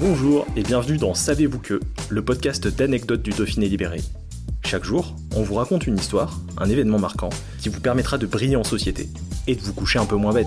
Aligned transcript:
Bonjour 0.00 0.46
et 0.54 0.62
bienvenue 0.62 0.96
dans 0.96 1.12
Savez-vous 1.12 1.58
que, 1.58 1.80
le 2.08 2.24
podcast 2.24 2.68
d'anecdotes 2.68 3.20
du 3.20 3.30
Dauphiné 3.30 3.68
libéré. 3.68 4.00
Chaque 4.64 4.84
jour, 4.84 5.16
on 5.34 5.42
vous 5.42 5.54
raconte 5.54 5.88
une 5.88 5.96
histoire, 5.96 6.40
un 6.56 6.70
événement 6.70 7.00
marquant, 7.00 7.30
qui 7.58 7.68
vous 7.68 7.80
permettra 7.80 8.16
de 8.16 8.24
briller 8.24 8.54
en 8.54 8.62
société 8.62 9.08
et 9.48 9.56
de 9.56 9.60
vous 9.60 9.72
coucher 9.72 9.98
un 9.98 10.06
peu 10.06 10.14
moins 10.14 10.32
bête. 10.32 10.46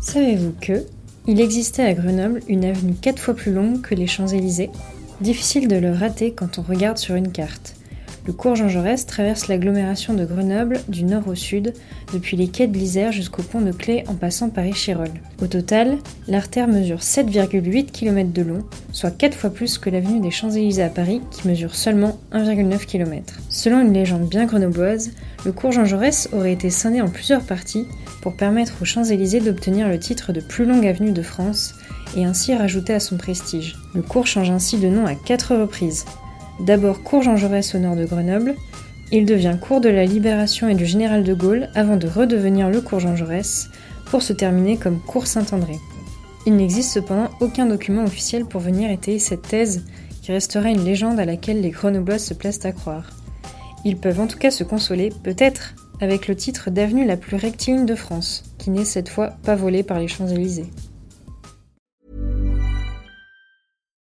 Savez-vous 0.00 0.54
que 0.62 0.86
il 1.26 1.42
existait 1.42 1.84
à 1.84 1.92
Grenoble 1.92 2.40
une 2.48 2.64
avenue 2.64 2.94
quatre 2.94 3.20
fois 3.20 3.34
plus 3.34 3.52
longue 3.52 3.82
que 3.82 3.94
les 3.94 4.06
Champs-Élysées? 4.06 4.70
Difficile 5.20 5.68
de 5.68 5.76
le 5.76 5.92
rater 5.92 6.32
quand 6.32 6.58
on 6.58 6.62
regarde 6.62 6.96
sur 6.96 7.16
une 7.16 7.32
carte. 7.32 7.74
Le 8.28 8.34
cours 8.34 8.56
Jean 8.56 8.68
Jaurès 8.68 9.06
traverse 9.06 9.48
l'agglomération 9.48 10.12
de 10.12 10.26
Grenoble 10.26 10.80
du 10.86 11.02
nord 11.04 11.26
au 11.28 11.34
sud, 11.34 11.72
depuis 12.12 12.36
les 12.36 12.48
quais 12.48 12.66
de 12.66 12.76
l'Isère 12.76 13.10
jusqu'au 13.10 13.42
pont 13.42 13.62
de 13.62 13.72
Clé 13.72 14.04
en 14.06 14.12
passant 14.12 14.50
par 14.50 14.66
Échirol. 14.66 15.08
Au 15.40 15.46
total, 15.46 15.96
l'artère 16.26 16.68
mesure 16.68 16.98
7,8 16.98 17.86
km 17.86 18.30
de 18.30 18.42
long, 18.42 18.58
soit 18.92 19.16
4 19.16 19.34
fois 19.34 19.48
plus 19.48 19.78
que 19.78 19.88
l'avenue 19.88 20.20
des 20.20 20.30
Champs-Élysées 20.30 20.82
à 20.82 20.90
Paris 20.90 21.22
qui 21.30 21.48
mesure 21.48 21.74
seulement 21.74 22.18
1,9 22.34 22.84
km. 22.84 23.38
Selon 23.48 23.80
une 23.80 23.94
légende 23.94 24.28
bien 24.28 24.44
grenobloise, 24.44 25.12
le 25.46 25.52
cours 25.52 25.72
Jean 25.72 25.86
Jaurès 25.86 26.28
aurait 26.34 26.52
été 26.52 26.68
scindé 26.68 27.00
en 27.00 27.08
plusieurs 27.08 27.44
parties 27.44 27.86
pour 28.20 28.36
permettre 28.36 28.74
aux 28.82 28.84
Champs-Élysées 28.84 29.40
d'obtenir 29.40 29.88
le 29.88 29.98
titre 29.98 30.34
de 30.34 30.40
plus 30.40 30.66
longue 30.66 30.86
avenue 30.86 31.12
de 31.12 31.22
France 31.22 31.76
et 32.14 32.26
ainsi 32.26 32.54
rajouter 32.54 32.92
à 32.92 33.00
son 33.00 33.16
prestige. 33.16 33.78
Le 33.94 34.02
cours 34.02 34.26
change 34.26 34.50
ainsi 34.50 34.76
de 34.76 34.88
nom 34.88 35.06
à 35.06 35.14
quatre 35.14 35.56
reprises. 35.56 36.04
D'abord 36.60 37.02
cours 37.02 37.22
Jean 37.22 37.36
Jaurès 37.36 37.74
au 37.74 37.78
nord 37.78 37.94
de 37.94 38.04
Grenoble, 38.04 38.54
il 39.12 39.24
devient 39.24 39.56
cours 39.60 39.80
de 39.80 39.88
la 39.88 40.04
Libération 40.04 40.68
et 40.68 40.74
du 40.74 40.84
Général 40.84 41.22
de 41.22 41.32
Gaulle 41.32 41.68
avant 41.74 41.96
de 41.96 42.08
redevenir 42.08 42.68
le 42.68 42.80
cours 42.80 43.00
Jean 43.00 43.16
Jaurès 43.16 43.70
pour 44.06 44.22
se 44.22 44.32
terminer 44.32 44.76
comme 44.76 45.00
cours 45.00 45.26
Saint-André. 45.26 45.78
Il 46.46 46.56
n'existe 46.56 46.92
cependant 46.92 47.30
aucun 47.40 47.66
document 47.66 48.04
officiel 48.04 48.44
pour 48.44 48.60
venir 48.60 48.90
étayer 48.90 49.18
cette 49.18 49.42
thèse 49.42 49.84
qui 50.20 50.32
restera 50.32 50.68
une 50.68 50.84
légende 50.84 51.20
à 51.20 51.24
laquelle 51.24 51.60
les 51.60 51.70
Grenoblois 51.70 52.18
se 52.18 52.34
placent 52.34 52.64
à 52.64 52.72
croire. 52.72 53.10
Ils 53.84 53.96
peuvent 53.96 54.20
en 54.20 54.26
tout 54.26 54.38
cas 54.38 54.50
se 54.50 54.64
consoler, 54.64 55.10
peut-être, 55.22 55.74
avec 56.00 56.28
le 56.28 56.36
titre 56.36 56.70
d'avenue 56.70 57.06
la 57.06 57.16
plus 57.16 57.36
rectiligne 57.36 57.86
de 57.86 57.94
France, 57.94 58.44
qui 58.58 58.70
n'est 58.70 58.84
cette 58.84 59.08
fois 59.08 59.28
pas 59.42 59.54
volée 59.54 59.82
par 59.82 59.98
les 59.98 60.08
Champs-Élysées. 60.08 60.70